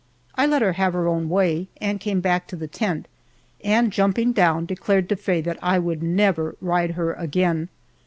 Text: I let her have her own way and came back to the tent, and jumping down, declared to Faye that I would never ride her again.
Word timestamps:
I 0.33 0.47
let 0.47 0.63
her 0.63 0.73
have 0.73 0.93
her 0.93 1.07
own 1.07 1.29
way 1.29 1.67
and 1.79 1.99
came 1.99 2.21
back 2.21 2.47
to 2.47 2.55
the 2.55 2.65
tent, 2.67 3.07
and 3.63 3.93
jumping 3.93 4.31
down, 4.33 4.65
declared 4.65 5.07
to 5.09 5.15
Faye 5.15 5.41
that 5.41 5.59
I 5.61 5.77
would 5.77 6.01
never 6.01 6.55
ride 6.59 6.93
her 6.97 7.13
again. 7.13 7.69